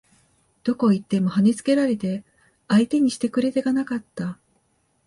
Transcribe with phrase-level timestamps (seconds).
[0.63, 2.23] どこへ行っても跳ね付けられて
[2.67, 4.39] 相手にしてくれ手がなかった